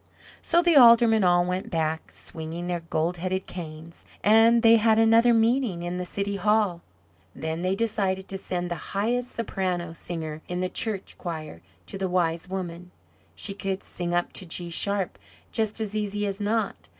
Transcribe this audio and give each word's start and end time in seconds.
So 0.41 0.63
the 0.63 0.75
Aldermen 0.75 1.23
all 1.23 1.45
went 1.45 1.69
back, 1.69 2.11
swinging 2.11 2.65
their 2.65 2.79
gold 2.79 3.17
headed 3.17 3.45
canes, 3.45 4.03
and 4.23 4.63
they 4.63 4.77
had 4.77 4.97
another 4.97 5.31
meeting 5.31 5.83
in 5.83 5.97
the 5.97 6.07
City 6.07 6.37
Hall. 6.37 6.81
Then 7.35 7.61
they 7.61 7.75
decided 7.75 8.27
to 8.29 8.37
send 8.39 8.71
the 8.71 8.97
highest 8.97 9.29
Soprano 9.31 9.93
Singer 9.93 10.41
in 10.47 10.59
the 10.59 10.69
church 10.69 11.13
choir 11.19 11.61
to 11.85 11.99
the 11.99 12.09
Wise 12.09 12.49
Woman; 12.49 12.89
she 13.35 13.53
could 13.53 13.83
sing 13.83 14.11
up 14.11 14.33
to 14.33 14.45
G 14.47 14.71
sharp 14.71 15.19
just 15.51 15.79
as 15.79 15.95
easy 15.95 16.25
as 16.25 16.41
not. 16.41 16.89